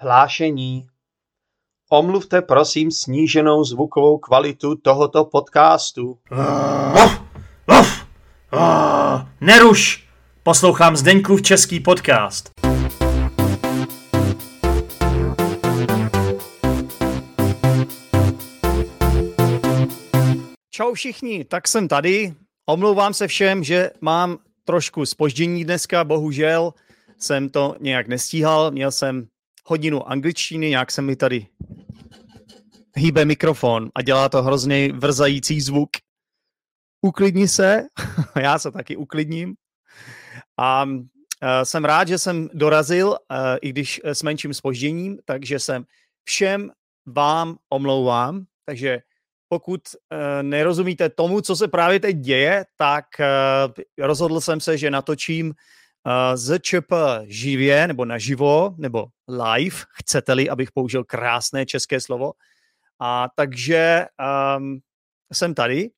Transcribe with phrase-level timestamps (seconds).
[0.00, 0.86] Hlášení.
[1.90, 6.18] Omluvte prosím sníženou zvukovou kvalitu tohoto podcastu.
[6.94, 7.22] Lof,
[7.68, 8.06] lof,
[8.52, 10.08] oh, neruš!
[10.42, 12.50] Poslouchám Zdeňkův český podcast.
[20.70, 22.34] Čau všichni, tak jsem tady.
[22.66, 26.74] Omlouvám se všem, že mám trošku spoždění dneska, bohužel
[27.18, 28.70] jsem to nějak nestíhal.
[28.70, 29.28] Měl jsem
[29.68, 31.46] hodinu angličtiny, nějak se mi tady
[32.96, 35.90] hýbe mikrofon a dělá to hrozně vrzající zvuk.
[37.02, 37.82] Uklidni se,
[38.40, 39.54] já se taky uklidním.
[40.56, 40.98] A uh,
[41.62, 45.84] jsem rád, že jsem dorazil, uh, i když s menším spožděním, takže jsem
[46.24, 46.70] všem
[47.06, 48.44] vám omlouvám.
[48.64, 48.98] Takže
[49.48, 53.04] pokud uh, nerozumíte tomu, co se právě teď děje, tak
[53.98, 55.54] rozhodl jsem se, že natočím
[56.34, 56.92] ZČP
[57.24, 62.32] živě, nebo naživo, nebo live, chcete-li, abych použil krásné české slovo.
[63.00, 64.06] A takže
[64.56, 64.78] um,
[65.32, 65.90] jsem tady.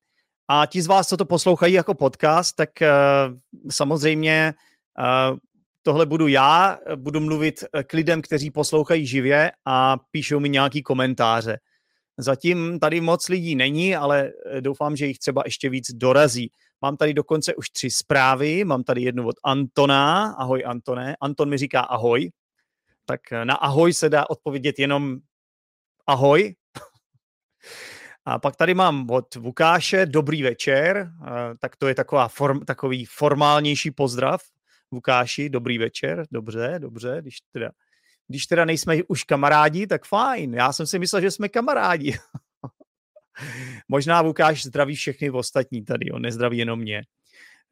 [0.49, 3.37] A ti z vás, co to poslouchají jako podcast, tak uh,
[3.71, 4.55] samozřejmě
[4.99, 5.39] uh,
[5.83, 11.59] tohle budu já, budu mluvit k lidem, kteří poslouchají živě a píšou mi nějaký komentáře.
[12.19, 16.53] Zatím tady moc lidí není, ale doufám, že jich třeba ještě víc dorazí.
[16.83, 18.65] Mám tady dokonce už tři zprávy.
[18.65, 20.33] Mám tady jednu od Antona.
[20.33, 21.17] Ahoj, Antone.
[21.21, 22.31] Anton mi říká ahoj.
[23.05, 25.19] Tak na ahoj se dá odpovědět jenom
[26.07, 26.55] ahoj.
[28.25, 31.13] A pak tady mám od Vukáše dobrý večer,
[31.61, 34.43] tak to je taková form, takový formálnější pozdrav.
[34.91, 37.71] Vukáši, dobrý večer, dobře, dobře, když teda,
[38.29, 40.55] když teda nejsme už kamarádi, tak fajn.
[40.55, 42.19] Já jsem si myslel, že jsme kamarádi.
[43.89, 47.03] Možná Lukáš zdraví všechny ostatní tady, on nezdraví jenom mě.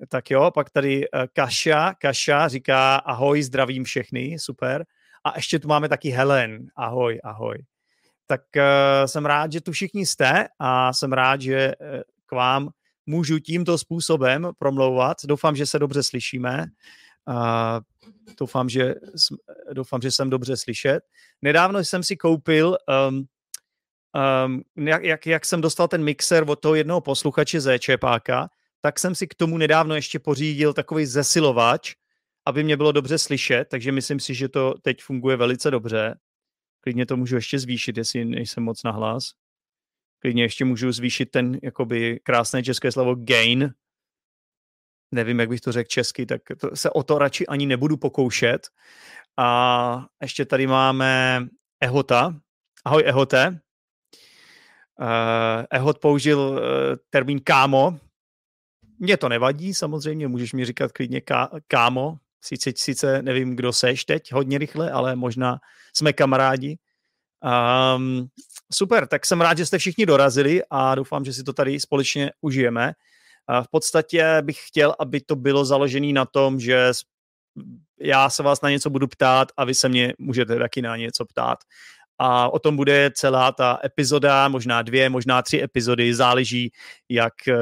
[0.09, 4.85] Tak jo, pak tady eh, Kaša, Kaša říká ahoj, zdravím všechny, super.
[5.25, 7.65] A ještě tu máme taky Helen, ahoj, ahoj.
[8.27, 8.63] Tak uh,
[9.07, 11.87] jsem rád, že tu všichni jste a jsem rád, že uh,
[12.27, 12.69] k vám
[13.07, 15.17] můžu tímto způsobem promlouvat.
[15.25, 16.67] Doufám, že se dobře slyšíme.
[17.29, 17.81] Uh,
[18.41, 18.95] doufám, že,
[19.73, 21.01] doufám, že jsem dobře slyšet.
[21.43, 22.77] Nedávno jsem si koupil
[23.09, 23.25] um,
[24.47, 28.49] um, jak, jak, jak jsem dostal ten mixer od toho jednoho posluchače ze Čepáka,
[28.81, 31.95] tak jsem si k tomu nedávno ještě pořídil takový zesilovač,
[32.47, 36.19] aby mě bylo dobře slyšet, takže myslím si, že to teď funguje velice dobře.
[36.81, 39.31] Klidně to můžu ještě zvýšit, jestli nejsem moc nahlas.
[40.19, 43.75] Klidně ještě můžu zvýšit ten jakoby krásné české slovo gain.
[45.13, 48.69] Nevím, jak bych to řekl česky, tak to, se o to radši ani nebudu pokoušet.
[49.37, 51.41] A ještě tady máme
[51.81, 52.41] Ehota.
[52.85, 53.61] Ahoj Ehote.
[55.01, 56.59] Uh, Ehot použil uh,
[57.11, 57.99] termín kámo.
[58.99, 62.17] Mně to nevadí, samozřejmě, můžeš mi říkat klidně ká, kámo.
[62.41, 65.59] Sice, sice nevím, kdo seš teď hodně rychle, ale možná
[65.97, 66.79] jsme kamarádi.
[67.97, 68.29] Um,
[68.73, 72.31] super, tak jsem rád, že jste všichni dorazili a doufám, že si to tady společně
[72.41, 72.93] užijeme.
[73.51, 76.93] Uh, v podstatě bych chtěl, aby to bylo založené na tom, že
[78.01, 81.25] já se vás na něco budu ptát a vy se mě můžete taky na něco
[81.25, 81.59] ptát
[82.19, 86.73] a o tom bude celá ta epizoda, možná dvě, možná tři epizody, záleží,
[87.09, 87.55] jak, eh,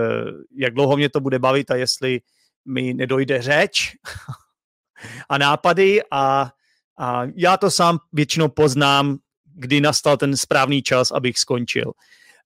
[0.56, 2.20] jak dlouho mě to bude bavit a jestli
[2.64, 3.92] mi nedojde řeč
[5.28, 6.50] a nápady a,
[6.98, 9.18] a já to sám většinou poznám,
[9.54, 11.92] kdy nastal ten správný čas, abych skončil.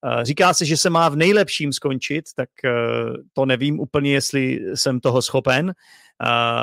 [0.07, 2.71] Eh, říká se, že se má v nejlepším skončit, tak eh,
[3.33, 5.73] to nevím úplně, jestli jsem toho schopen.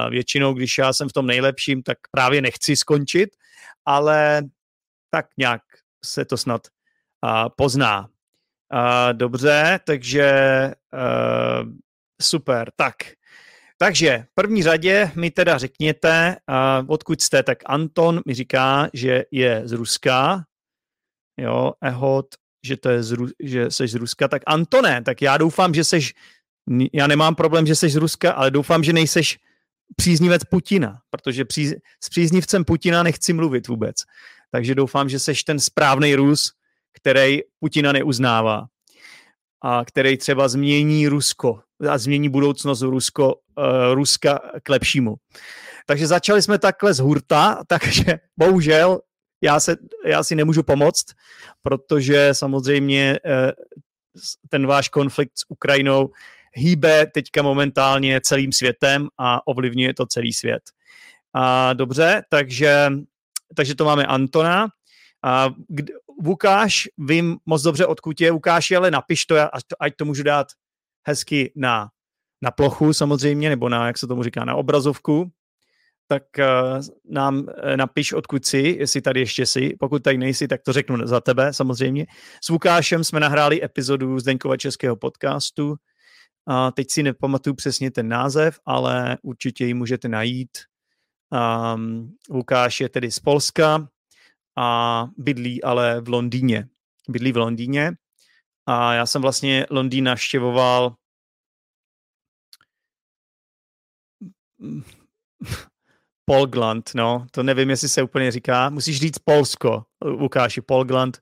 [0.09, 3.29] Většinou, když já jsem v tom nejlepším, tak právě nechci skončit,
[3.85, 4.43] ale
[5.09, 5.61] tak nějak
[6.05, 6.67] se to snad
[7.23, 8.09] uh, pozná.
[8.73, 10.31] Uh, dobře, takže
[10.93, 11.69] uh,
[12.21, 12.71] super.
[12.75, 12.95] Tak,
[13.77, 19.25] takže v první řadě mi teda řekněte, uh, odkud jste, tak Anton mi říká, že
[19.31, 20.45] je z Ruska,
[21.37, 22.35] jo, Ehot,
[22.65, 25.83] že, to je z, Ru- že jsi z Ruska, tak Antone, tak já doufám, že
[25.83, 26.13] seš,
[26.93, 29.39] já nemám problém, že jsi z Ruska, ale doufám, že nejseš
[29.95, 31.67] příznivec Putina, protože pří,
[32.03, 33.95] s příznivcem Putina nechci mluvit vůbec
[34.51, 36.51] takže doufám, že seš ten správný Rus,
[36.93, 38.65] který Putina neuznává
[39.63, 45.15] a který třeba změní Rusko a změní budoucnost Rusko, uh, Ruska k lepšímu.
[45.85, 48.99] Takže začali jsme takhle z hurta, takže bohužel
[49.41, 49.75] já, se,
[50.05, 51.05] já si nemůžu pomoct,
[51.61, 53.31] protože samozřejmě uh,
[54.49, 56.09] ten váš konflikt s Ukrajinou
[56.53, 60.63] hýbe teďka momentálně celým světem a ovlivňuje to celý svět.
[61.33, 62.89] A dobře, takže
[63.55, 64.67] takže to máme Antona.
[65.23, 65.49] A
[66.25, 70.23] Lukáš, vím moc dobře, odkud je Lukáš, ale napiš to, ať to, ať to můžu
[70.23, 70.47] dát
[71.07, 71.89] hezky na,
[72.41, 75.31] na plochu samozřejmě, nebo na, jak se tomu říká, na obrazovku.
[76.07, 77.45] tak uh, nám uh,
[77.75, 79.75] napiš, odkud jsi, jestli tady ještě jsi.
[79.79, 82.05] Pokud tady nejsi, tak to řeknu za tebe samozřejmě.
[82.43, 85.75] S Lukášem jsme nahráli epizodu Zdeňkova českého podcastu.
[86.47, 90.49] A teď si nepamatuju přesně ten název, ale určitě ji můžete najít.
[91.31, 93.87] Um, Lukáš je tedy z Polska
[94.57, 96.67] a bydlí ale v Londýně.
[97.09, 97.91] Bydlí v Londýně
[98.65, 100.95] a já jsem vlastně Londýn navštěvoval
[106.25, 108.69] Polgland, no, to nevím, jestli se úplně říká.
[108.69, 111.17] Musíš říct Polsko, Lukáši, Polgland.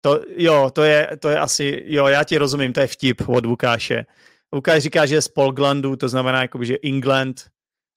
[0.00, 3.46] To, jo, to je, to je asi, jo, já ti rozumím, to je vtip od
[3.46, 4.06] Lukáše.
[4.52, 7.50] Lukáš říká, že je z Polglandu, to znamená, jakoby, že England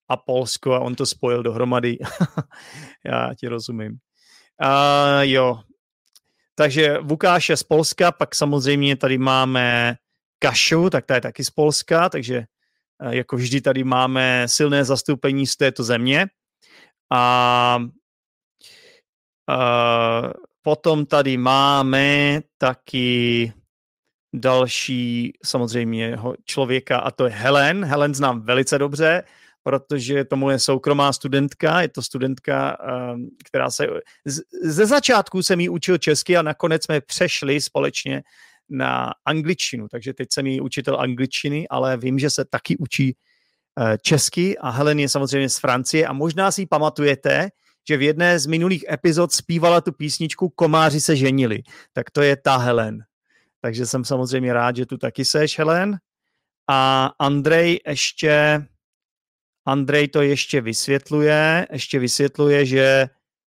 [0.10, 1.98] a Polsko a on to spojil dohromady.
[3.06, 3.98] já ti rozumím.
[4.64, 5.60] Uh, jo,
[6.56, 9.96] takže Lukáš je z Polska, pak samozřejmě tady máme
[10.40, 12.44] Kašu, tak ta je taky z Polska, takže
[13.10, 16.28] jako vždy tady máme silné zastoupení z této země.
[17.12, 17.80] A,
[19.48, 19.60] a
[20.62, 23.54] potom tady máme taky
[24.34, 27.86] další samozřejmě člověka a to je Helen.
[27.86, 29.24] Helen znám velice dobře,
[29.70, 32.78] protože tomu je soukromá studentka, je to studentka,
[33.46, 33.88] která se,
[34.64, 38.24] ze začátku jsem jí učil česky a nakonec jsme přešli společně
[38.70, 43.16] na angličtinu, takže teď jsem jí učitel angličtiny, ale vím, že se taky učí
[43.80, 47.50] Eh, česky a Helen je samozřejmě z Francie a možná si pamatujete,
[47.88, 51.64] že v jedné z minulých epizod zpívala tu písničku Komáři se ženili.
[51.94, 53.00] Tak to je ta Helen.
[53.62, 55.98] Takže jsem samozřejmě rád, že tu taky seš, Helen.
[56.68, 58.66] A Andrej ještě,
[59.70, 63.08] Andrej to ještě vysvětluje, ještě vysvětluje, že,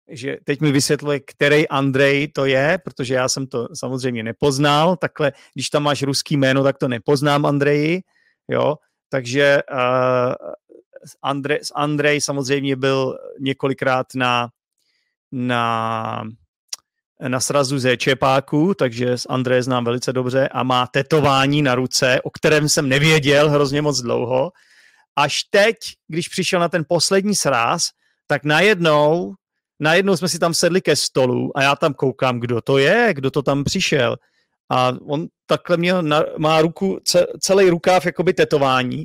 [0.09, 5.33] že teď mi vysvětluje, který Andrej to je, protože já jsem to samozřejmě nepoznal, takhle,
[5.55, 8.03] když tam máš ruský jméno, tak to nepoznám Andreji,
[8.49, 8.77] jo,
[9.09, 10.35] takže uh,
[11.23, 14.49] Andrej, Andrej samozřejmě byl několikrát na,
[15.33, 16.25] na,
[17.29, 22.21] na srazu ze Čepáku, takže s Andrej znám velice dobře a má tetování na ruce,
[22.23, 24.53] o kterém jsem nevěděl hrozně moc dlouho.
[25.17, 25.77] Až teď,
[26.09, 27.83] když přišel na ten poslední sraz,
[28.27, 29.35] tak najednou,
[29.81, 33.31] najednou jsme si tam sedli ke stolu a já tam koukám, kdo to je, kdo
[33.31, 34.17] to tam přišel
[34.71, 37.01] a on takhle měl, na, má ruku,
[37.41, 39.05] celý rukáv jakoby tetování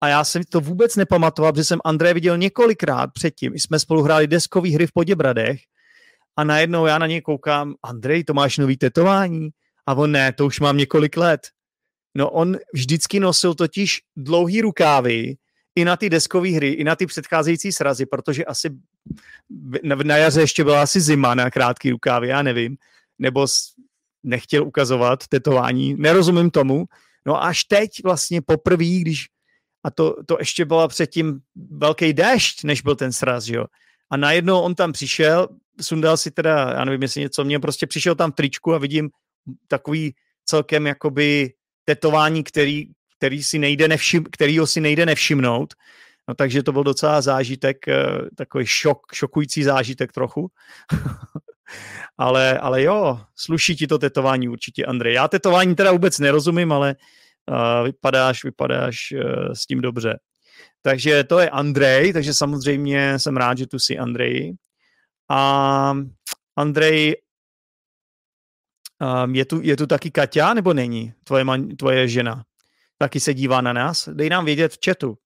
[0.00, 3.54] a já jsem to vůbec nepamatoval, protože jsem André viděl několikrát předtím.
[3.54, 5.60] Jsme spolu hráli deskový hry v Poděbradech
[6.36, 9.48] a najednou já na něj koukám, Andrej, to máš nový tetování?
[9.86, 11.40] A on ne, to už mám několik let.
[12.14, 15.34] No on vždycky nosil totiž dlouhý rukávy
[15.76, 18.70] i na ty deskové hry, i na ty předcházející srazy, protože asi
[20.04, 22.76] na jaře ještě byla asi zima na krátký rukávy, já nevím,
[23.18, 23.46] nebo
[24.22, 26.84] nechtěl ukazovat tetování, nerozumím tomu.
[27.26, 29.26] No až teď vlastně poprvé, když
[29.84, 31.40] a to, to ještě byla předtím
[31.70, 33.64] velký déšť, než byl ten sraz, jo.
[34.10, 35.48] A najednou on tam přišel,
[35.80, 39.10] sundal si teda, já nevím, jestli něco mě, prostě přišel tam v tričku a vidím
[39.68, 40.14] takový
[40.44, 41.52] celkem jakoby
[41.84, 42.88] tetování, který,
[43.22, 45.74] který si nejde nevšim, kterýho si nejde nevšimnout.
[46.28, 48.02] No takže to byl docela zážitek, eh,
[48.36, 50.50] takový šok, šokující zážitek trochu.
[52.18, 55.14] ale, ale jo, sluší ti to tetování určitě, Andrej.
[55.14, 56.96] Já tetování teda vůbec nerozumím, ale
[57.50, 60.18] uh, vypadáš, vypadáš uh, s tím dobře.
[60.82, 64.56] Takže to je Andrej, takže samozřejmě jsem rád, že tu jsi Andrej.
[65.30, 65.94] A
[66.56, 67.16] Andrej,
[69.24, 72.44] um, je, tu, je tu taky Katia, nebo není tvoje, man, tvoje žena?
[73.02, 74.08] Taky se dívá na nás?
[74.12, 75.18] Dej nám vědět v chatu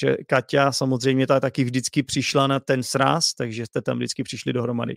[0.00, 4.52] že Katia samozřejmě ta taky vždycky přišla na ten sraz, takže jste tam vždycky přišli
[4.52, 4.96] dohromady.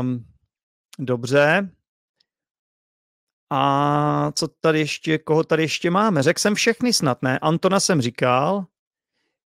[0.00, 0.24] Um,
[0.98, 1.70] dobře.
[3.50, 6.22] A co tady ještě, koho tady ještě máme?
[6.22, 7.38] Řekl jsem všechny snad, ne?
[7.38, 8.66] Antona jsem říkal.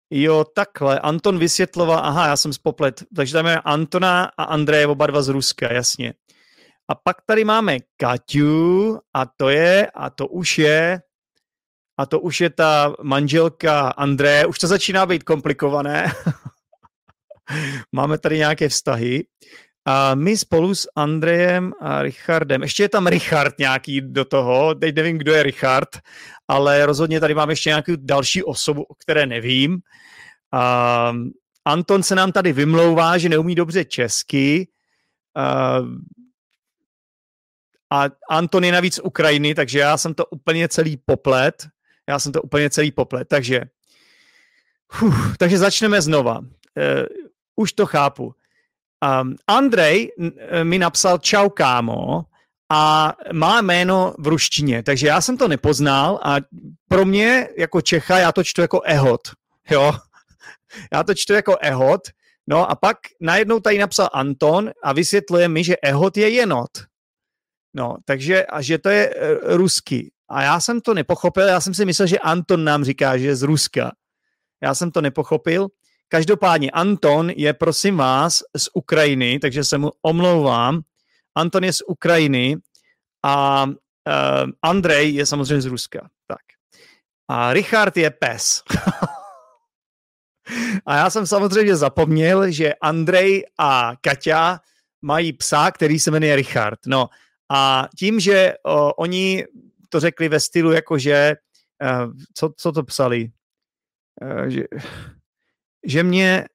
[0.10, 1.00] Jo, takhle.
[1.00, 3.04] Anton vysvětloval, aha, já jsem spoplet.
[3.16, 6.14] Takže tam je Antona a Andreje, oba dva z Ruska, jasně.
[6.92, 11.02] A pak tady máme Kaťu a to je, a to už je,
[11.98, 14.46] a to už je ta manželka Andreje.
[14.46, 16.12] Už to začíná být komplikované.
[17.92, 19.26] máme tady nějaké vztahy.
[19.86, 24.96] A my spolu s Andrejem a Richardem, ještě je tam Richard nějaký do toho, teď
[24.96, 25.90] nevím, kdo je Richard,
[26.48, 29.80] ale rozhodně tady mám ještě nějakou další osobu, o které nevím.
[30.54, 31.14] A
[31.66, 34.68] Anton se nám tady vymlouvá, že neumí dobře česky.
[37.92, 41.68] A Anton je navíc Ukrajiny, takže já jsem to úplně celý poplet.
[42.10, 43.62] Já jsem to úplně celý poplet, takže
[45.02, 46.38] uf, takže začneme znova.
[46.38, 46.46] Uh,
[47.56, 48.36] už to chápu.
[49.22, 50.12] Um, Andrej
[50.50, 52.26] e, mi napsal čau kámo
[52.70, 56.36] a má jméno v ruštině, takže já jsem to nepoznal a
[56.88, 59.22] pro mě jako Čecha já to čtu jako Ehot,
[59.72, 59.94] jo.
[60.94, 62.02] Já to čtu jako ehot,
[62.48, 66.91] no a pak najednou tady napsal Anton a vysvětluje mi, že ehot je jenot.
[67.74, 70.12] No, takže a že to je uh, ruský.
[70.30, 73.36] A já jsem to nepochopil, já jsem si myslel, že Anton nám říká, že je
[73.36, 73.92] z Ruska.
[74.64, 75.68] Já jsem to nepochopil.
[76.08, 80.82] Každopádně Anton je, prosím vás, z Ukrajiny, takže se mu omlouvám.
[81.36, 82.58] Anton je z Ukrajiny
[83.24, 83.74] a uh,
[84.62, 86.10] Andrej je samozřejmě z Ruska.
[86.28, 86.40] Tak.
[87.28, 88.64] A Richard je pes.
[90.86, 94.60] a já jsem samozřejmě zapomněl, že Andrej a Kaťa
[95.02, 96.80] mají psa, který se jmenuje Richard.
[96.86, 97.10] No
[97.54, 99.46] a tím, že o, oni
[99.90, 101.36] to řekli ve stylu, jakože,
[101.84, 103.32] uh, co, co to psali?
[104.22, 104.64] Uh, že,
[105.86, 106.46] že mě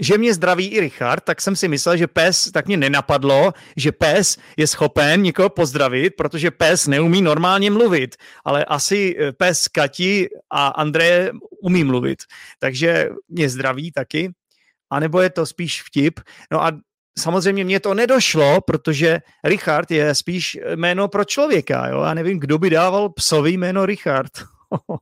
[0.00, 3.92] že mě zdraví i Richard, tak jsem si myslel, že pes, tak mě nenapadlo, že
[3.92, 10.28] pes je schopen někoho pozdravit, protože pes neumí normálně mluvit, ale asi eh, pes Kati
[10.50, 11.32] a Andreje
[11.62, 12.22] umí mluvit,
[12.58, 14.32] takže mě zdraví taky,
[14.90, 16.20] anebo je to spíš vtip.
[16.52, 16.72] No a
[17.18, 22.02] samozřejmě mě to nedošlo, protože Richard je spíš jméno pro člověka, jo?
[22.02, 24.30] Já nevím, kdo by dával psovi jméno Richard.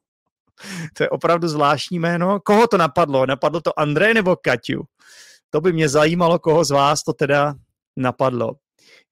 [0.97, 2.41] to je opravdu zvláštní jméno.
[2.41, 3.27] Koho to napadlo?
[3.27, 4.85] Napadlo to André nebo Kaťu?
[5.51, 7.55] To by mě zajímalo, koho z vás to teda
[7.97, 8.55] napadlo.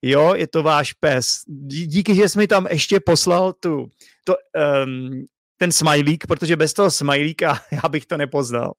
[0.03, 1.41] Jo, je to váš pes.
[1.47, 3.87] Díky, že jsi mi tam ještě poslal tu,
[4.25, 4.35] to,
[4.85, 5.25] um,
[5.57, 8.73] ten smajlík, protože bez toho smajlíka já bych to nepoznal.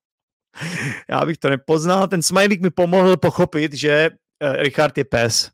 [1.09, 2.07] Já bych to nepoznal.
[2.07, 5.51] Ten smajlík mi pomohl pochopit, že uh, Richard je pes.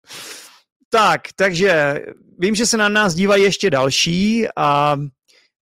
[0.90, 2.02] tak, takže
[2.38, 4.96] vím, že se na nás dívají ještě další a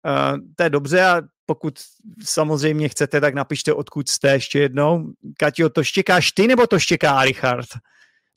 [0.06, 1.74] Uh, to je dobře a pokud
[2.24, 5.12] samozřejmě chcete, tak napište, odkud jste ještě jednou.
[5.38, 7.66] Katio, to štěkáš ty, nebo to štěká Richard?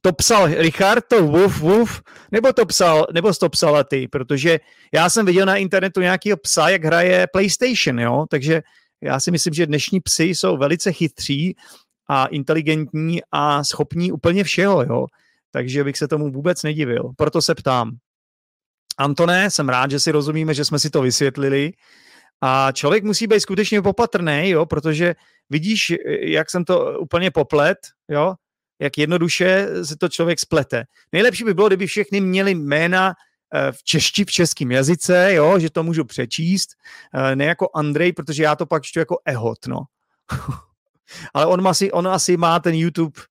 [0.02, 4.60] To psal Richard, to wuf, wuf, nebo to psal, nebo to psala ty, protože
[4.94, 8.62] já jsem viděl na internetu nějakého psa, jak hraje PlayStation, jo, takže
[9.02, 11.56] já si myslím, že dnešní psy jsou velice chytří
[12.08, 15.06] a inteligentní a schopní úplně všeho, jo.
[15.52, 17.12] Takže bych se tomu vůbec nedivil.
[17.18, 17.92] Proto se ptám.
[18.98, 21.72] Antone, jsem rád, že si rozumíme, že jsme si to vysvětlili.
[22.42, 25.16] A člověk musí být skutečně popatrný, jo, protože
[25.50, 27.78] vidíš, jak jsem to úplně poplet,
[28.10, 28.34] jo,
[28.80, 30.84] jak jednoduše se to člověk splete.
[31.12, 33.14] Nejlepší by bylo, kdyby všechny měli jména
[33.72, 36.70] v češti, v českém jazyce, jo, že to můžu přečíst,
[37.14, 39.84] eh, ne jako Andrej, protože já to pak čtu jako Ehot, no.
[41.34, 43.22] Ale on, asi, on asi má ten YouTube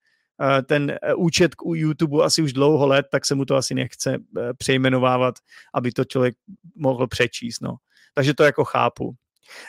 [0.43, 3.75] Eh, ten eh, účet u YouTube asi už dlouho let, tak se mu to asi
[3.75, 5.35] nechce eh, přejmenovávat,
[5.75, 6.35] aby to člověk
[6.77, 7.63] mohl přečíst.
[7.63, 7.77] No.
[8.15, 9.15] Takže to jako chápu.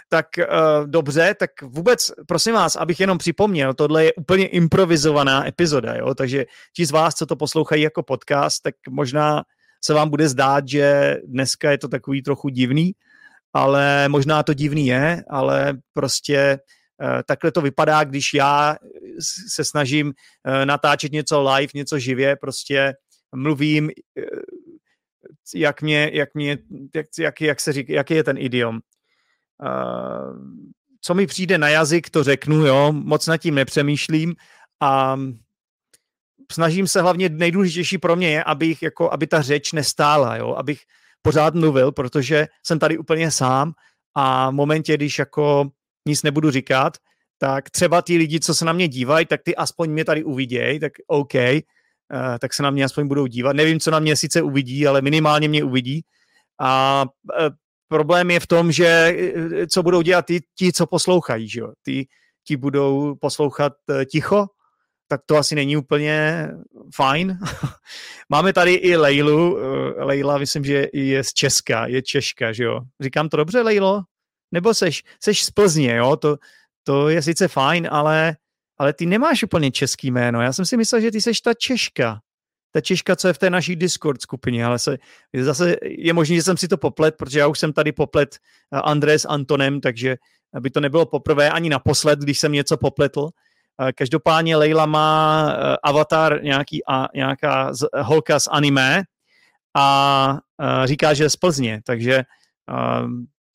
[0.09, 5.95] Tak uh, dobře, tak vůbec, prosím vás, abych jenom připomněl, tohle je úplně improvizovaná epizoda,
[5.95, 6.15] jo?
[6.15, 6.45] takže
[6.75, 9.43] ti z vás, co to poslouchají jako podcast, tak možná
[9.85, 12.91] se vám bude zdát, že dneska je to takový trochu divný,
[13.53, 16.59] ale možná to divný je, ale prostě
[17.01, 18.75] Eh, takhle to vypadá, když já
[19.47, 20.13] se snažím
[20.45, 22.93] eh, natáčet něco live, něco živě, prostě
[23.35, 24.21] mluvím, eh,
[25.55, 26.57] jak mě, jak mě,
[26.95, 28.79] jak, jak, jak se říká, jaký je ten idiom.
[31.01, 34.35] Co mi přijde na jazyk, to řeknu, jo, moc nad tím nepřemýšlím
[34.81, 35.19] a
[36.51, 40.79] snažím se hlavně, nejdůležitější pro mě je, abych, jako, aby ta řeč nestála, jo, abych
[41.21, 43.73] pořád mluvil, protože jsem tady úplně sám
[44.15, 45.69] a v momentě, když jako
[46.07, 46.97] nic nebudu říkat,
[47.37, 50.79] tak třeba ty lidi, co se na mě dívají, tak ty aspoň mě tady uvidějí,
[50.79, 51.59] tak OK, uh,
[52.39, 53.55] tak se na mě aspoň budou dívat.
[53.55, 56.01] Nevím, co na mě sice uvidí, ale minimálně mě uvidí.
[56.61, 57.03] A
[57.39, 57.55] uh,
[57.87, 61.73] problém je v tom, že eh, co budou dělat ty, ti, co poslouchají, že jo?
[61.81, 62.07] Ty,
[62.47, 63.73] ti budou poslouchat
[64.11, 64.47] ticho,
[65.07, 66.47] tak to asi není úplně
[66.95, 67.39] fajn.
[68.29, 69.57] Máme tady i Lejlu.
[69.97, 72.81] Lejla, myslím, že je z Česka, je Češka, že jo?
[73.01, 74.03] Říkám to dobře, Lejlo?
[74.55, 76.37] nebo seš, seš z Plzně, jo, to,
[76.83, 78.35] to je sice fajn, ale,
[78.77, 80.41] ale ty nemáš úplně český jméno.
[80.41, 82.19] Já jsem si myslel, že ty seš ta Češka.
[82.71, 84.97] Ta Češka, co je v té naší Discord skupině, ale se,
[85.41, 88.79] zase je možné, že jsem si to poplet, protože já už jsem tady poplet eh,
[88.79, 90.15] André s Antonem, takže
[90.53, 93.29] aby to nebylo poprvé ani naposled, když jsem něco popletl.
[93.81, 99.03] Eh, každopádně Leila má eh, avatar nějaký, a, nějaká z, holka z anime
[99.77, 102.23] a, a říká, že je z Plzně, takže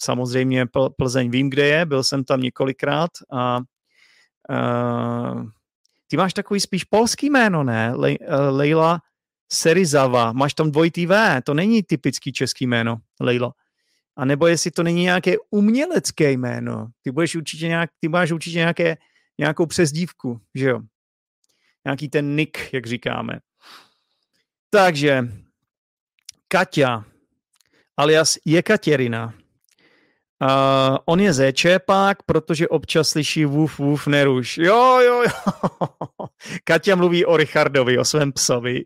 [0.03, 3.59] samozřejmě Pl- Plzeň vím, kde je, byl jsem tam několikrát a
[4.51, 5.45] uh,
[6.09, 7.93] ty máš takový spíš polský jméno, ne?
[7.95, 8.17] Le-
[8.51, 9.01] Leila
[9.53, 13.53] Serizava, máš tam dvojitý V, to není typický český jméno, Leila.
[14.17, 18.59] A nebo jestli to není nějaké umělecké jméno, ty budeš určitě nějak, ty máš určitě
[18.59, 18.97] nějaké,
[19.41, 20.81] nějakou přezdívku, že jo?
[21.85, 23.39] Nějaký ten nick, jak říkáme.
[24.71, 25.29] Takže
[26.49, 27.05] Katia,
[27.97, 29.35] alias Jekaterina,
[30.43, 34.59] Uh, on je zéčepák, protože občas slyší wuf, wuf, neruš.
[34.59, 35.49] Jo, jo, jo.
[36.65, 38.85] Katia mluví o Richardovi, o svém psovi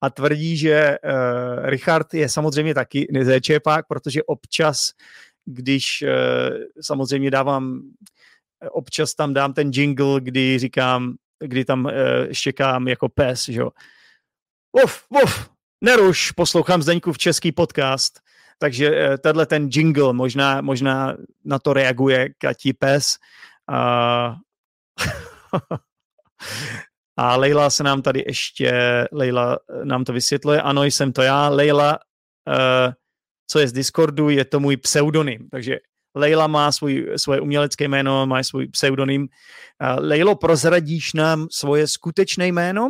[0.00, 4.90] a tvrdí, že uh, Richard je samozřejmě taky zéčepák, protože občas,
[5.44, 7.80] když uh, samozřejmě dávám,
[8.70, 11.92] občas tam dám ten jingle, kdy říkám, kdy tam uh,
[12.32, 13.70] štěkám jako pes, že jo.
[14.84, 15.50] Uf, uf,
[15.80, 18.18] neruš, poslouchám Zdeňku v český podcast
[18.62, 23.18] takže eh, tenhle ten jingle možná, možná na to reaguje Katí pes.
[23.68, 24.36] A,
[27.16, 28.72] a Leila se nám tady ještě,
[29.12, 31.48] Leila eh, nám to vysvětluje, ano, jsem to já.
[31.48, 31.98] Leila,
[32.48, 32.92] uh,
[33.50, 35.78] co je z Discordu, je to můj pseudonym, takže
[36.14, 39.28] Leila má svůj, svoje umělecké jméno, má svůj pseudonym.
[39.98, 42.88] Lejlo, prozradíš nám svoje skutečné jméno?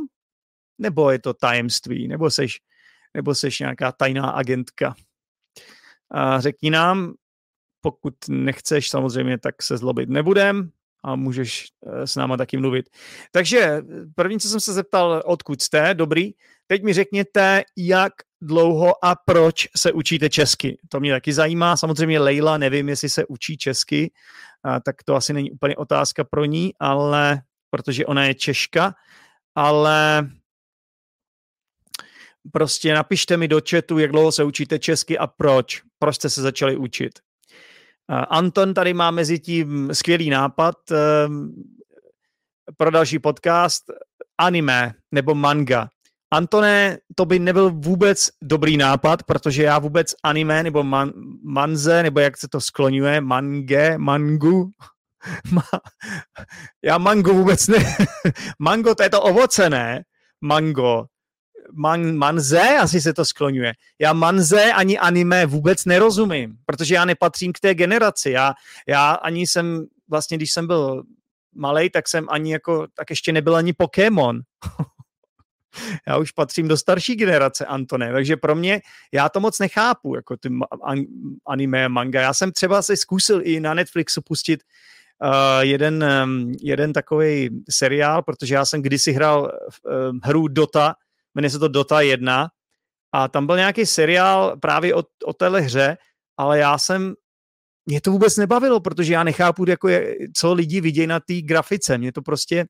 [0.78, 2.08] Nebo je to tajemství?
[2.08, 2.60] Nebo seš,
[3.14, 4.94] nebo seš nějaká tajná agentka?
[6.10, 7.14] A řekni nám,
[7.80, 10.70] pokud nechceš samozřejmě, tak se zlobit nebudem
[11.04, 12.90] a můžeš eh, s náma taky mluvit.
[13.30, 13.82] Takže
[14.14, 16.30] první, co jsem se zeptal, odkud jste, dobrý.
[16.66, 20.78] Teď mi řekněte, jak dlouho a proč se učíte česky.
[20.88, 21.76] To mě taky zajímá.
[21.76, 24.12] Samozřejmě Leila, nevím, jestli se učí česky,
[24.84, 28.94] tak to asi není úplně otázka pro ní, ale protože ona je Češka,
[29.54, 30.30] ale
[32.52, 35.82] prostě napište mi do chatu, jak dlouho se učíte česky a proč.
[35.98, 37.18] Proč jste se začali učit.
[38.08, 41.54] Anton tady má mezi tím skvělý nápad ehm,
[42.76, 43.84] pro další podcast
[44.38, 45.88] anime nebo manga.
[46.32, 51.12] Antone, to by nebyl vůbec dobrý nápad, protože já vůbec anime nebo man,
[51.44, 54.70] manze, nebo jak se to skloňuje, mange, mangu,
[55.52, 55.62] ma,
[56.84, 57.96] já mango vůbec ne,
[58.58, 60.02] mango to je to ovoce, ne?
[60.40, 61.04] Mango
[61.72, 63.72] man, manze, asi se to skloňuje.
[63.98, 68.30] Já manze ani anime vůbec nerozumím, protože já nepatřím k té generaci.
[68.30, 68.54] Já,
[68.86, 71.02] já ani jsem, vlastně když jsem byl
[71.54, 74.40] malý, tak jsem ani jako, tak ještě nebyl ani Pokémon.
[76.06, 78.80] já už patřím do starší generace, Antone, takže pro mě,
[79.12, 80.48] já to moc nechápu, jako ty
[81.46, 82.20] anime, manga.
[82.20, 84.62] Já jsem třeba si zkusil i na Netflixu pustit
[85.22, 90.94] uh, jeden, um, jeden takový seriál, protože já jsem kdysi hrál uh, hru Dota,
[91.34, 92.48] jmenuje se to Dota 1
[93.12, 95.96] a tam byl nějaký seriál právě o, o téhle hře,
[96.36, 97.14] ale já jsem,
[97.86, 101.98] mě to vůbec nebavilo, protože já nechápu, jako je, co lidi vidějí na té grafice.
[101.98, 102.66] Mě to prostě,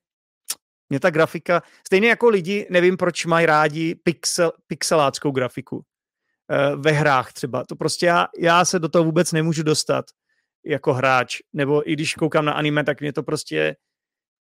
[0.89, 6.91] mě ta grafika, stejně jako lidi, nevím, proč mají rádi pixel, pixeláckou grafiku uh, ve
[6.91, 7.63] hrách třeba.
[7.65, 10.05] To prostě já, já se do toho vůbec nemůžu dostat
[10.65, 13.75] jako hráč, nebo i když koukám na anime, tak mě to prostě,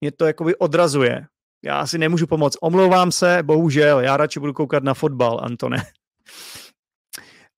[0.01, 1.27] mě to jakoby odrazuje
[1.63, 2.57] já si nemůžu pomoct.
[2.61, 5.77] Omlouvám se, bohužel, já radši budu koukat na fotbal, Antone.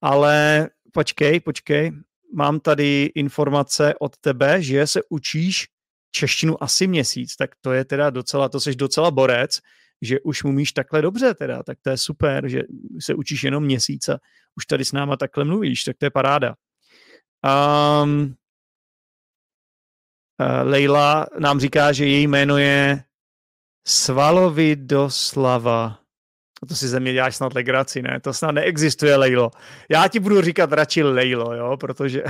[0.02, 1.92] Ale počkej, počkej,
[2.34, 5.66] mám tady informace od tebe, že se učíš
[6.10, 9.60] češtinu asi měsíc, tak to je teda docela, to jsi docela borec,
[10.02, 12.62] že už umíš takhle dobře teda, tak to je super, že
[13.00, 14.18] se učíš jenom měsíc a
[14.56, 16.54] už tady s náma takhle mluvíš, tak to je paráda.
[18.02, 18.34] Um,
[20.62, 23.04] Leila nám říká, že její jméno je
[23.86, 25.98] Svalovi doslava.
[26.68, 28.20] To si ze mě děláš snad legraci, ne?
[28.20, 29.50] To snad neexistuje, Lejlo.
[29.90, 31.76] Já ti budu říkat radši Lejlo, jo?
[31.76, 32.22] Protože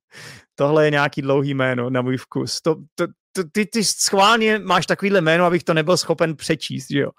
[0.54, 2.60] tohle je nějaký dlouhý jméno na můj vkus.
[2.60, 7.10] To, to, to, ty, ty schválně máš takovýhle jméno, abych to nebyl schopen přečíst, jo?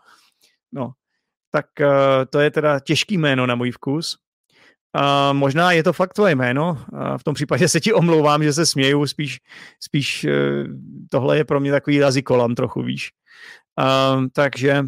[0.71, 0.91] No,
[1.51, 1.87] tak uh,
[2.29, 4.17] to je teda těžký jméno na můj vkus.
[4.95, 8.53] Uh, možná je to fakt tvoje jméno, uh, v tom případě se ti omlouvám, že
[8.53, 9.39] se směju, spíš,
[9.79, 10.31] spíš uh,
[11.09, 13.11] tohle je pro mě takový jazykolam trochu, víš.
[14.15, 14.83] Um, takže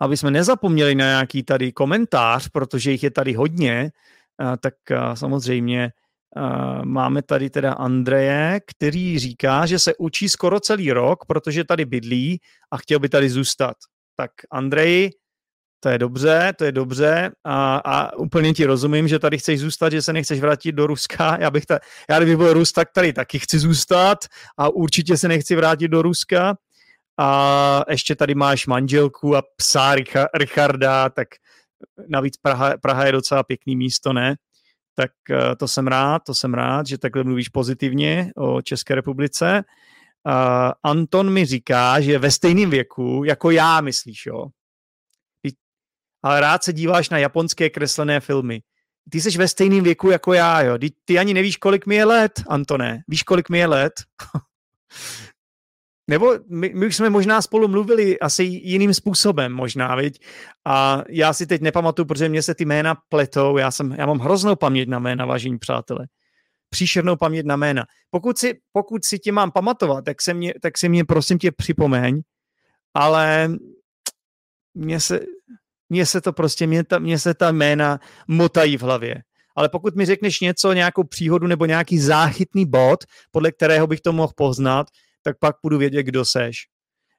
[0.00, 3.90] aby jsme nezapomněli na nějaký tady komentář, protože jich je tady hodně,
[4.42, 5.92] uh, tak uh, samozřejmě
[6.36, 11.84] uh, máme tady teda Andreje, který říká, že se učí skoro celý rok, protože tady
[11.84, 12.40] bydlí
[12.70, 13.76] a chtěl by tady zůstat.
[14.16, 15.10] Tak Andrej,
[15.80, 19.92] to je dobře, to je dobře a, a úplně ti rozumím, že tady chceš zůstat,
[19.92, 21.36] že se nechceš vrátit do Ruska.
[21.40, 21.78] Já bych ta,
[22.10, 24.18] já kdybych byl Rus, tak tady taky chci zůstat
[24.56, 26.56] a určitě se nechci vrátit do Ruska.
[27.20, 29.94] A ještě tady máš manželku a psa
[30.34, 31.28] Richarda, tak
[32.08, 34.36] navíc Praha, Praha je docela pěkný místo, ne?
[34.94, 39.64] Tak eh, to jsem rád, to jsem rád, že takhle mluvíš pozitivně o České republice.
[40.26, 44.46] Uh, Anton mi říká, že ve stejném věku, jako já, myslíš, jo?
[46.22, 48.62] Ale rád se díváš na japonské kreslené filmy.
[49.10, 50.78] Ty jsi ve stejném věku jako já, jo.
[50.78, 53.02] Ty, ty ani nevíš, kolik mi je let, Antone.
[53.08, 53.92] Víš, kolik mi je let?
[56.08, 60.24] nebo my, my už jsme možná spolu mluvili asi jiným způsobem možná, viď?
[60.66, 64.18] A já si teď nepamatuju, protože mě se ty jména pletou, já, jsem, já mám
[64.18, 66.06] hroznou paměť na jména, vážení přátelé.
[66.70, 67.84] Příšernou paměť na jména.
[68.10, 71.52] Pokud si, pokud si tě mám pamatovat, tak se mě, tak se mě prosím tě
[71.52, 72.22] připomeň,
[72.94, 73.50] ale
[74.74, 75.20] mně se,
[75.90, 79.22] mně se to prostě, mně, ta, mně se ta jména motají v hlavě.
[79.56, 84.12] Ale pokud mi řekneš něco, nějakou příhodu nebo nějaký záchytný bod, podle kterého bych to
[84.12, 84.86] mohl poznat,
[85.22, 86.66] tak pak budu vědět, kdo seš.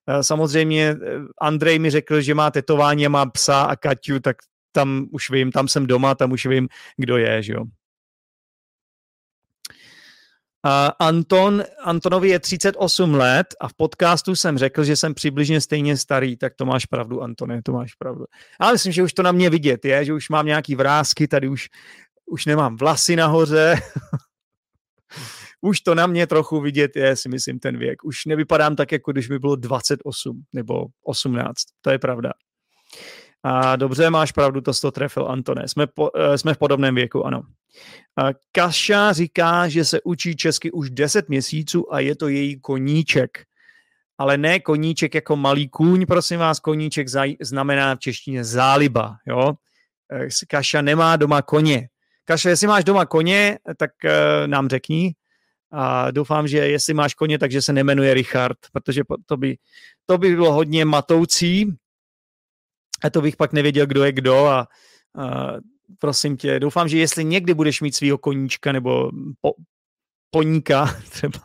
[0.10, 4.38] Eh, samozřejmě eh, Andrej mi řekl, že má tetování a má psa a Kaťu, tak
[4.72, 7.64] tam už vím, tam jsem doma, tam už vím, kdo je, že jo.
[11.00, 16.38] Anton, Antonovi je 38 let a v podcastu jsem řekl, že jsem přibližně stejně starý,
[16.38, 18.26] tak to máš pravdu, Antone, to máš pravdu.
[18.60, 21.50] Ale myslím, že už to na mě vidět je, že už mám nějaký vrázky, tady
[21.50, 21.68] už,
[22.26, 23.76] už nemám vlasy nahoře,
[25.62, 28.04] už to na mě trochu vidět je, si myslím, ten věk.
[28.04, 32.32] Už nevypadám tak, jako když mi bylo 28 nebo 18, to je pravda.
[33.44, 35.68] A dobře, máš pravdu, to to trefil, Antone.
[35.68, 37.42] Jsme, po, uh, jsme v podobném věku, ano.
[38.18, 43.44] A Kaša říká, že se učí česky už 10 měsíců a je to její koníček.
[44.18, 49.54] Ale ne koníček jako malý kůň, prosím vás, koníček zaj, znamená v češtině záliba, jo.
[50.14, 51.90] Eh, Kaša nemá doma koně.
[52.26, 55.16] Kaša, jestli máš doma koně, tak uh, nám řekni,
[55.72, 59.58] a doufám, že jestli máš koně, takže se nemenuje Richard, protože to by,
[60.06, 61.76] to by bylo hodně matoucí
[63.04, 64.68] a to bych pak nevěděl, kdo je kdo a,
[65.18, 65.54] a
[66.00, 69.54] prosím tě, doufám, že jestli někdy budeš mít svého koníčka nebo po,
[70.32, 71.40] poníka, třeba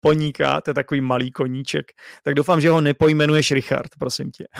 [0.00, 4.46] poníka, to je takový malý koníček, tak doufám, že ho nepojmenuješ Richard, prosím tě.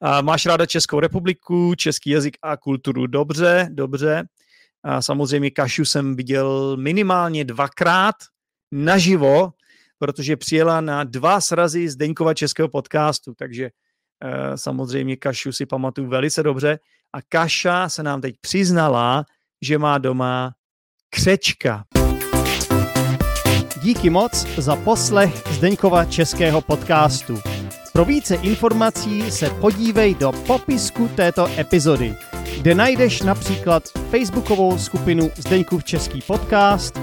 [0.00, 3.06] A máš ráda Českou republiku, český jazyk a kulturu?
[3.06, 4.24] Dobře, dobře.
[4.82, 8.14] A samozřejmě Kašu jsem viděl minimálně dvakrát
[8.72, 9.52] naživo,
[9.98, 13.70] protože přijela na dva srazy z Deňkova českého podcastu, takže
[14.54, 16.78] samozřejmě Kašu si pamatuju velice dobře.
[17.12, 19.24] A Kaša se nám teď přiznala,
[19.62, 20.52] že má doma
[21.10, 21.84] křečka.
[23.82, 27.38] Díky moc za poslech Zdeňkova českého podcastu.
[27.92, 32.16] Pro více informací se podívej do popisku této epizody
[32.56, 37.00] kde najdeš například facebookovou skupinu Zdeňkův český podcast,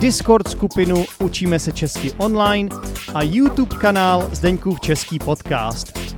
[0.00, 2.68] Discord skupinu Učíme se česky online
[3.14, 6.17] a YouTube kanál Zdeňkův český podcast.